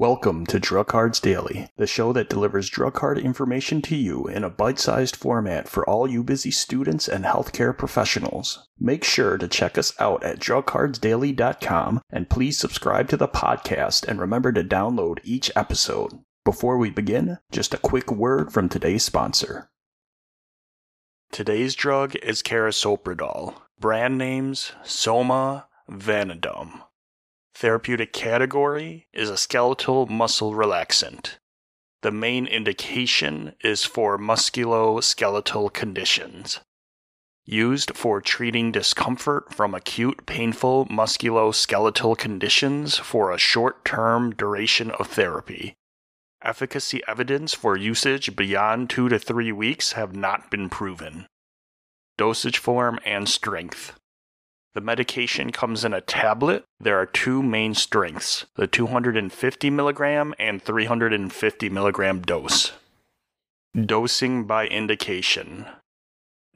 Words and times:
Welcome 0.00 0.46
to 0.46 0.58
Drug 0.58 0.86
Cards 0.86 1.20
Daily, 1.20 1.68
the 1.76 1.86
show 1.86 2.14
that 2.14 2.30
delivers 2.30 2.70
drug 2.70 2.94
card 2.94 3.18
information 3.18 3.82
to 3.82 3.94
you 3.94 4.26
in 4.26 4.44
a 4.44 4.48
bite 4.48 4.78
sized 4.78 5.14
format 5.14 5.68
for 5.68 5.86
all 5.86 6.08
you 6.08 6.24
busy 6.24 6.50
students 6.50 7.06
and 7.06 7.26
healthcare 7.26 7.76
professionals. 7.76 8.66
Make 8.78 9.04
sure 9.04 9.36
to 9.36 9.46
check 9.46 9.76
us 9.76 9.92
out 10.00 10.24
at 10.24 10.38
drugcardsdaily.com 10.38 12.00
and 12.08 12.30
please 12.30 12.56
subscribe 12.56 13.10
to 13.10 13.18
the 13.18 13.28
podcast 13.28 14.08
and 14.08 14.18
remember 14.18 14.52
to 14.52 14.64
download 14.64 15.18
each 15.22 15.50
episode. 15.54 16.18
Before 16.46 16.78
we 16.78 16.88
begin, 16.88 17.36
just 17.52 17.74
a 17.74 17.78
quick 17.78 18.10
word 18.10 18.54
from 18.54 18.70
today's 18.70 19.04
sponsor. 19.04 19.68
Today's 21.30 21.74
drug 21.74 22.16
is 22.22 22.42
carisoprodol. 22.42 23.54
Brand 23.78 24.16
names 24.16 24.72
Soma, 24.82 25.66
Vanadom. 25.90 26.84
Therapeutic 27.60 28.14
category 28.14 29.06
is 29.12 29.28
a 29.28 29.36
skeletal 29.36 30.06
muscle 30.06 30.54
relaxant. 30.54 31.36
The 32.00 32.10
main 32.10 32.46
indication 32.46 33.54
is 33.62 33.84
for 33.84 34.16
musculoskeletal 34.16 35.70
conditions. 35.74 36.60
Used 37.44 37.94
for 37.94 38.22
treating 38.22 38.72
discomfort 38.72 39.52
from 39.52 39.74
acute 39.74 40.24
painful 40.24 40.86
musculoskeletal 40.86 42.16
conditions 42.16 42.96
for 42.96 43.30
a 43.30 43.36
short 43.36 43.84
term 43.84 44.34
duration 44.34 44.90
of 44.92 45.08
therapy. 45.08 45.74
Efficacy 46.42 47.02
evidence 47.06 47.52
for 47.52 47.76
usage 47.76 48.34
beyond 48.34 48.88
two 48.88 49.10
to 49.10 49.18
three 49.18 49.52
weeks 49.52 49.92
have 49.92 50.16
not 50.16 50.50
been 50.50 50.70
proven. 50.70 51.26
Dosage 52.16 52.56
form 52.56 52.98
and 53.04 53.28
strength. 53.28 54.00
The 54.74 54.80
medication 54.80 55.50
comes 55.50 55.84
in 55.84 55.92
a 55.92 56.00
tablet. 56.00 56.64
There 56.78 56.98
are 56.98 57.06
two 57.06 57.42
main 57.42 57.74
strengths 57.74 58.46
the 58.54 58.68
250 58.68 59.70
milligram 59.70 60.34
and 60.38 60.62
350 60.62 61.68
milligram 61.70 62.22
dose. 62.22 62.72
Dosing 63.74 64.44
by 64.44 64.66
indication. 64.66 65.66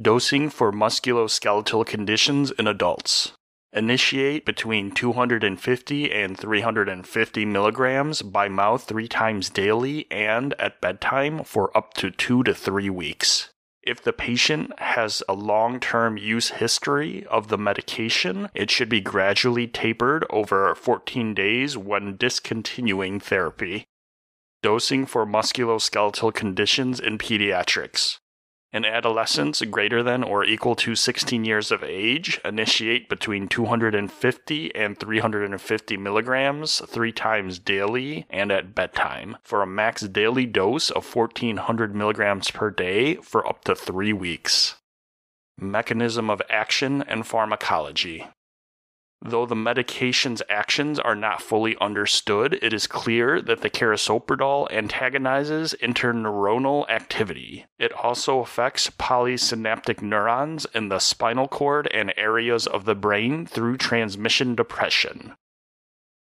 Dosing 0.00 0.50
for 0.50 0.72
musculoskeletal 0.72 1.86
conditions 1.86 2.50
in 2.52 2.66
adults. 2.66 3.32
Initiate 3.72 4.44
between 4.44 4.90
250 4.90 6.12
and 6.12 6.36
350 6.36 7.44
milligrams 7.44 8.22
by 8.22 8.48
mouth 8.48 8.82
three 8.82 9.06
times 9.06 9.48
daily 9.50 10.10
and 10.10 10.54
at 10.58 10.80
bedtime 10.80 11.44
for 11.44 11.76
up 11.76 11.94
to 11.94 12.10
two 12.10 12.42
to 12.42 12.52
three 12.52 12.90
weeks. 12.90 13.49
If 13.82 14.02
the 14.02 14.12
patient 14.12 14.78
has 14.78 15.22
a 15.28 15.32
long 15.32 15.80
term 15.80 16.18
use 16.18 16.50
history 16.50 17.24
of 17.26 17.48
the 17.48 17.56
medication, 17.56 18.48
it 18.54 18.70
should 18.70 18.88
be 18.88 19.00
gradually 19.00 19.66
tapered 19.66 20.26
over 20.28 20.74
14 20.74 21.32
days 21.32 21.78
when 21.78 22.16
discontinuing 22.16 23.20
therapy. 23.20 23.86
Dosing 24.62 25.06
for 25.06 25.24
musculoskeletal 25.24 26.34
conditions 26.34 27.00
in 27.00 27.16
pediatrics. 27.16 28.18
In 28.72 28.84
adolescents 28.84 29.62
greater 29.62 30.00
than 30.00 30.22
or 30.22 30.44
equal 30.44 30.76
to 30.76 30.94
16 30.94 31.44
years 31.44 31.72
of 31.72 31.82
age, 31.82 32.40
initiate 32.44 33.08
between 33.08 33.48
250 33.48 34.74
and 34.76 34.96
350 34.96 35.96
milligrams 35.96 36.80
three 36.86 37.10
times 37.10 37.58
daily 37.58 38.26
and 38.30 38.52
at 38.52 38.72
bedtime 38.72 39.36
for 39.42 39.62
a 39.62 39.66
max 39.66 40.02
daily 40.02 40.46
dose 40.46 40.88
of 40.88 41.16
1400 41.16 41.96
milligrams 41.96 42.52
per 42.52 42.70
day 42.70 43.16
for 43.16 43.44
up 43.44 43.64
to 43.64 43.74
three 43.74 44.12
weeks. 44.12 44.76
Mechanism 45.58 46.30
of 46.30 46.40
action 46.48 47.02
and 47.02 47.26
pharmacology. 47.26 48.28
Though 49.22 49.44
the 49.44 49.54
medication's 49.54 50.40
actions 50.48 50.98
are 50.98 51.14
not 51.14 51.42
fully 51.42 51.76
understood, 51.78 52.58
it 52.62 52.72
is 52.72 52.86
clear 52.86 53.42
that 53.42 53.60
the 53.60 53.68
carisoprodol 53.68 54.72
antagonizes 54.72 55.74
interneuronal 55.82 56.88
activity. 56.88 57.66
It 57.78 57.92
also 57.92 58.40
affects 58.40 58.88
polysynaptic 58.88 60.00
neurons 60.00 60.66
in 60.74 60.88
the 60.88 61.00
spinal 61.00 61.48
cord 61.48 61.86
and 61.92 62.14
areas 62.16 62.66
of 62.66 62.86
the 62.86 62.94
brain 62.94 63.44
through 63.44 63.76
transmission 63.76 64.54
depression. 64.54 65.34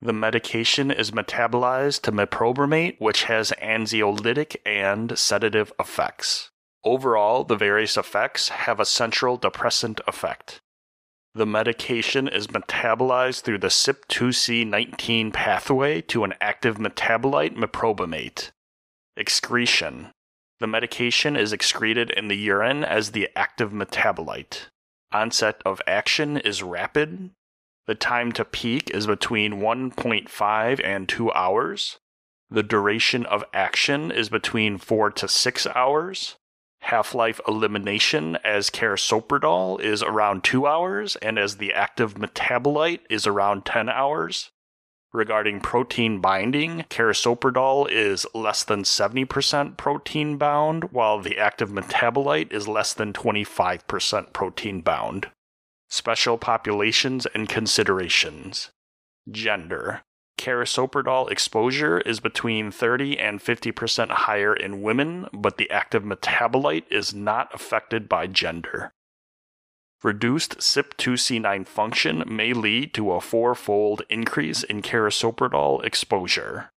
The 0.00 0.12
medication 0.12 0.92
is 0.92 1.10
metabolized 1.10 2.02
to 2.02 2.12
meprobamate, 2.12 3.00
which 3.00 3.24
has 3.24 3.50
anxiolytic 3.60 4.56
and 4.64 5.18
sedative 5.18 5.72
effects. 5.80 6.50
Overall, 6.84 7.42
the 7.42 7.56
various 7.56 7.96
effects 7.96 8.50
have 8.50 8.78
a 8.78 8.84
central 8.84 9.36
depressant 9.36 10.00
effect. 10.06 10.60
The 11.36 11.44
medication 11.44 12.28
is 12.28 12.46
metabolized 12.46 13.42
through 13.42 13.58
the 13.58 13.66
CYP2C19 13.66 15.34
pathway 15.34 16.00
to 16.00 16.24
an 16.24 16.32
active 16.40 16.78
metabolite, 16.78 17.54
meprobamate. 17.54 18.52
Excretion. 19.18 20.12
The 20.60 20.66
medication 20.66 21.36
is 21.36 21.52
excreted 21.52 22.08
in 22.08 22.28
the 22.28 22.38
urine 22.38 22.84
as 22.84 23.10
the 23.10 23.28
active 23.36 23.70
metabolite. 23.70 24.68
Onset 25.12 25.60
of 25.66 25.82
action 25.86 26.38
is 26.38 26.62
rapid. 26.62 27.32
The 27.86 27.94
time 27.94 28.32
to 28.32 28.42
peak 28.46 28.90
is 28.94 29.06
between 29.06 29.60
1.5 29.60 30.80
and 30.82 31.06
2 31.06 31.32
hours. 31.32 31.98
The 32.48 32.62
duration 32.62 33.26
of 33.26 33.44
action 33.52 34.10
is 34.10 34.30
between 34.30 34.78
4 34.78 35.10
to 35.10 35.28
6 35.28 35.66
hours 35.66 36.36
half 36.86 37.14
life 37.14 37.40
elimination 37.48 38.36
as 38.44 38.70
carisoprodol 38.70 39.80
is 39.80 40.02
around 40.02 40.44
two 40.44 40.66
hours, 40.66 41.16
and 41.16 41.38
as 41.38 41.56
the 41.56 41.72
active 41.72 42.14
metabolite 42.14 43.00
is 43.10 43.26
around 43.26 43.64
10 43.64 43.88
hours. 43.88 44.50
Regarding 45.12 45.60
protein 45.60 46.20
binding, 46.20 46.84
carisoprodol 46.88 47.90
is 47.90 48.24
less 48.34 48.62
than 48.62 48.84
70% 48.84 49.76
protein 49.76 50.36
bound, 50.36 50.92
while 50.92 51.20
the 51.20 51.38
active 51.38 51.70
metabolite 51.70 52.52
is 52.52 52.68
less 52.68 52.94
than 52.94 53.12
25% 53.12 54.32
protein 54.32 54.80
bound. 54.80 55.30
Special 55.88 56.38
populations 56.38 57.26
and 57.26 57.48
considerations. 57.48 58.70
Gender. 59.28 60.02
Carisoprodol 60.38 61.30
exposure 61.30 61.98
is 62.00 62.20
between 62.20 62.70
30 62.70 63.18
and 63.18 63.40
50% 63.40 64.10
higher 64.10 64.54
in 64.54 64.82
women, 64.82 65.28
but 65.32 65.56
the 65.56 65.70
active 65.70 66.02
metabolite 66.02 66.84
is 66.90 67.14
not 67.14 67.54
affected 67.54 68.08
by 68.08 68.26
gender. 68.26 68.92
Reduced 70.02 70.58
CYP2C9 70.58 71.66
function 71.66 72.22
may 72.26 72.52
lead 72.52 72.92
to 72.94 73.12
a 73.12 73.20
fourfold 73.20 74.02
increase 74.10 74.62
in 74.62 74.82
carisoprodol 74.82 75.82
exposure. 75.84 76.70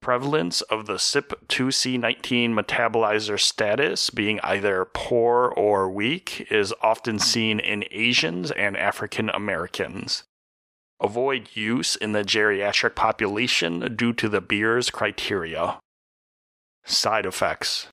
Prevalence 0.00 0.62
of 0.62 0.86
the 0.86 0.94
CYP2C19 0.94 2.54
metabolizer 2.54 3.38
status 3.38 4.08
being 4.08 4.40
either 4.40 4.86
poor 4.86 5.52
or 5.54 5.90
weak 5.90 6.50
is 6.50 6.72
often 6.80 7.18
seen 7.18 7.60
in 7.60 7.84
Asians 7.90 8.50
and 8.50 8.78
African 8.78 9.28
Americans. 9.28 10.24
Avoid 11.00 11.50
use 11.54 11.96
in 11.96 12.12
the 12.12 12.22
geriatric 12.22 12.94
population 12.94 13.96
due 13.96 14.12
to 14.12 14.28
the 14.28 14.40
Beers 14.40 14.90
criteria. 14.90 15.80
Side 16.84 17.24
effects 17.24 17.88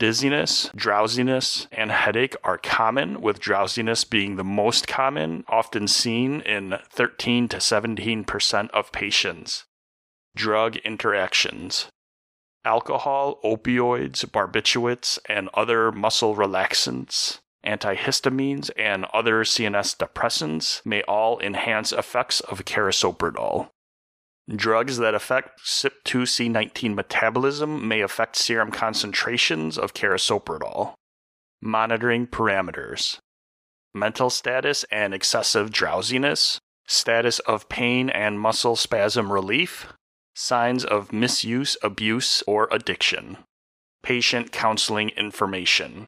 Dizziness, 0.00 0.70
drowsiness, 0.74 1.68
and 1.70 1.92
headache 1.92 2.34
are 2.42 2.58
common, 2.58 3.20
with 3.20 3.38
drowsiness 3.38 4.02
being 4.02 4.34
the 4.34 4.42
most 4.42 4.88
common, 4.88 5.44
often 5.46 5.86
seen 5.86 6.40
in 6.40 6.74
13 6.90 7.46
to 7.48 7.58
17% 7.58 8.70
of 8.70 8.90
patients. 8.90 9.64
Drug 10.34 10.76
interactions 10.78 11.86
Alcohol, 12.64 13.38
opioids, 13.44 14.24
barbiturates, 14.24 15.18
and 15.28 15.48
other 15.54 15.92
muscle 15.92 16.34
relaxants 16.34 17.38
antihistamines, 17.66 18.70
and 18.76 19.04
other 19.06 19.44
CNS 19.44 19.96
depressants 19.96 20.84
may 20.84 21.02
all 21.02 21.38
enhance 21.40 21.92
effects 21.92 22.40
of 22.40 22.64
carisoprodol. 22.64 23.68
Drugs 24.54 24.98
that 24.98 25.14
affect 25.14 25.60
CYP2C19 25.62 26.94
metabolism 26.94 27.88
may 27.88 28.02
affect 28.02 28.36
serum 28.36 28.70
concentrations 28.70 29.78
of 29.78 29.94
carisoprodol. 29.94 30.94
Monitoring 31.62 32.26
parameters. 32.26 33.18
Mental 33.94 34.28
status 34.28 34.84
and 34.90 35.14
excessive 35.14 35.70
drowsiness, 35.70 36.58
status 36.86 37.38
of 37.40 37.68
pain 37.70 38.10
and 38.10 38.38
muscle 38.38 38.76
spasm 38.76 39.32
relief, 39.32 39.94
signs 40.34 40.84
of 40.84 41.12
misuse, 41.12 41.76
abuse, 41.82 42.42
or 42.46 42.68
addiction, 42.70 43.38
patient 44.02 44.52
counseling 44.52 45.08
information, 45.10 46.06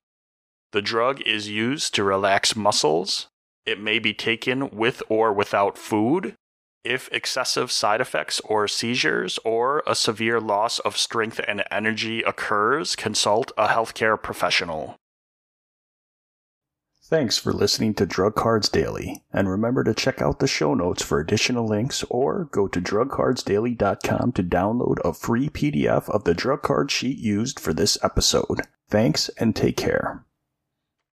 the 0.73 0.83
drug 0.83 1.21
is 1.23 1.49
used 1.49 1.95
to 1.95 2.05
relax 2.05 2.57
muscles. 2.57 3.29
It 3.65 3.81
may 3.81 3.99
be 3.99 4.15
taken 4.15 4.71
with 4.71 5.03
or 5.09 5.33
without 5.33 5.79
food. 5.79 6.35
If 6.85 7.09
excessive 7.11 7.73
side 7.73 8.01
effects 8.01 8.41
or 8.41 8.69
seizures 8.69 9.39
or 9.45 9.83
a 9.87 9.95
severe 9.95 10.41
loss 10.41 10.79
of 10.81 10.97
strength 10.97 11.41
and 11.49 11.65
energy 11.71 12.23
occurs, 12.23 12.95
consult 12.95 13.53
a 13.59 13.69
healthcare 13.69 14.21
professional. 14.23 14.97
Thanks 17.09 17.39
for 17.39 17.53
listening 17.53 17.95
to 17.95 18.07
Drug 18.07 18.35
Cards 18.35 18.69
Daily, 18.69 19.23
and 19.33 19.49
remember 19.49 19.85
to 19.85 19.95
check 19.95 20.21
out 20.21 20.41
the 20.41 20.49
show 20.49 20.75
notes 20.75 21.05
for 21.05 21.21
additional 21.21 21.65
links 21.65 22.05
or 22.11 22.47
go 22.51 22.67
to 22.67 22.81
drugcardsdaily.com 22.81 24.33
to 24.33 24.43
download 24.43 24.97
a 25.05 25.13
free 25.13 25.49
PDF 25.49 26.09
of 26.11 26.25
the 26.25 26.35
drug 26.35 26.63
card 26.63 26.91
sheet 26.91 27.19
used 27.19 27.61
for 27.61 27.73
this 27.73 27.97
episode. 28.03 28.63
Thanks 28.91 29.29
and 29.39 29.55
take 29.55 29.77
care. 29.77 30.26